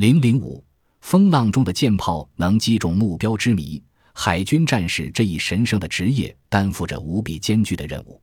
[0.00, 0.64] 零零五，
[1.02, 3.84] 风浪中的舰炮能击中目标之谜。
[4.14, 8.18] 海军战士这一神圣的职业担负着无比艰巨的任务，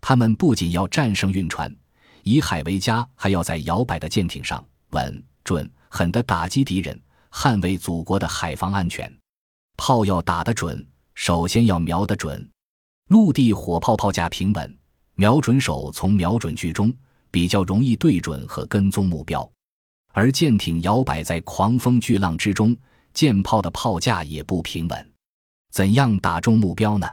[0.00, 1.72] 他们不仅要战胜运船，
[2.24, 7.00] 以海为家，还要在摇摆的舰艇上稳、准、狠地打击敌人，
[7.30, 9.08] 捍卫祖国的海防安全。
[9.76, 10.84] 炮要打得准，
[11.14, 12.50] 首先要瞄得准。
[13.10, 14.76] 陆地火炮炮架平稳，
[15.14, 16.92] 瞄准手从瞄准具中
[17.30, 19.48] 比较容易对准和跟踪目标，
[20.12, 22.76] 而舰艇摇摆在狂风巨浪之中，
[23.14, 25.12] 舰炮的炮架也不平稳。
[25.70, 27.08] 怎样打中目标呢？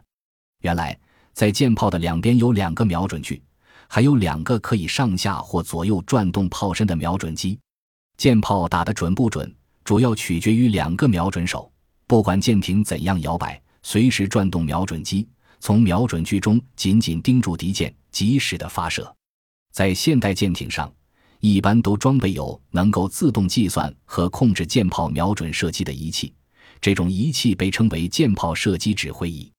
[0.62, 0.98] 原来，
[1.34, 3.42] 在舰炮的两边有两个瞄准具，
[3.88, 7.58] 还有两个可以上下或左右转动炮身的瞄准机。
[8.18, 9.54] 舰炮打得准不准，
[9.86, 11.72] 主要取决于两个瞄准手。
[12.06, 15.26] 不管舰艇怎样摇摆，随时转动瞄准机，
[15.62, 19.16] 从瞄准具中紧紧盯住敌舰，及时的发射。
[19.72, 20.92] 在现代舰艇上，
[21.40, 26.34] 一般都装备有能够自动计算和控制舰炮瞄准射击的仪器。
[26.82, 29.52] 这种仪器被称为舰炮射击指挥仪。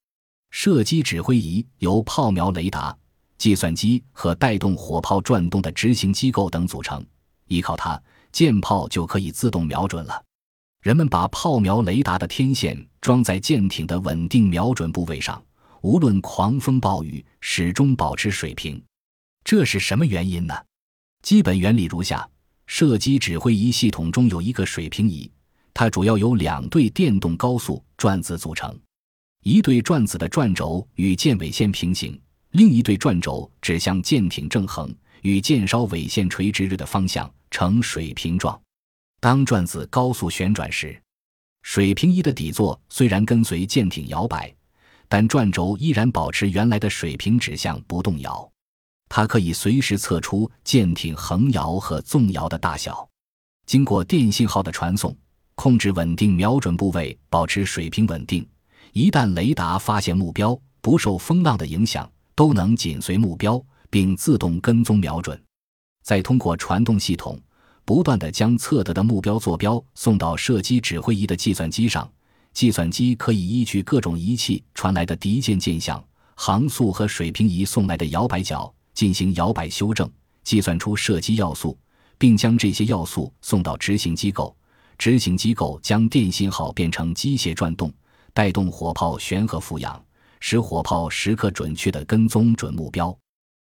[0.50, 2.96] 射击指挥仪由炮瞄雷达、
[3.38, 7.04] 计算机和带动火炮转动的执行机构等组成。
[7.46, 8.00] 依靠它，
[8.32, 10.22] 舰炮就可以自动瞄准了。
[10.82, 15.42] 人们把炮瞄雷达的天线装在舰艇的稳定瞄准部位上，
[15.82, 18.82] 无论狂风暴雨，始终保持水平。
[19.44, 20.54] 这是什么原因呢？
[21.22, 22.28] 基本原理如下：
[22.66, 25.30] 射击指挥仪系统中有一个水平仪。
[25.72, 28.76] 它主要由两对电动高速转子组成，
[29.42, 38.60] 一对转子的转轴与舰尾线平行，另一对转轴指向舰艇正横，与舰梢尾线垂直的方向呈水平状。
[39.20, 41.00] 当转子高速旋转时，
[41.62, 44.52] 水平仪的底座虽然跟随舰艇摇摆，
[45.08, 48.49] 但转轴依然保持原来的水平指向不动摇。
[49.10, 53.06] 它可以随时测出舰艇横摇和纵摇的大小。
[53.66, 55.14] 经过电信号的传送。
[55.56, 58.48] 控制稳定瞄准部位，保持水平稳定。
[58.94, 65.38] 一旦雷达发现目标，不受风浪的影响，都能紧随目标并自动跟踪瞄准。
[66.02, 67.38] 再通过传动系统，
[67.84, 72.10] 不断地将测得的目标坐标送到射击指挥仪的计算机上。
[72.54, 76.02] 计算机可以依据各种仪器传来的敌舰舰相、
[76.36, 80.10] 航速和水平仪送来的摇摆角进行摇摆修正，
[80.42, 81.78] 计算出射击要素，
[82.18, 84.56] 并将这些要素送到执行机构。
[84.98, 87.90] 执行机构将电信号变成机械转动，
[88.34, 90.04] 带动火炮旋和俯仰，
[90.40, 93.16] 使火炮时刻准确地跟踪准目标。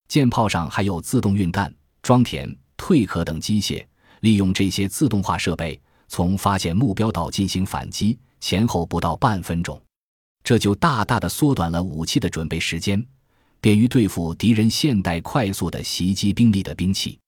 [0.08, 3.82] 舰炮上还有自动运弹、装填、退壳等机械，
[4.20, 9.80] 利用这些自动化设备，从发现目标到进行反击，前后不到半分钟，
[10.44, 13.02] 这就大大的缩短了武器的准备时间，
[13.62, 17.21] 便于对付敌人现代快速的袭击兵力的兵器。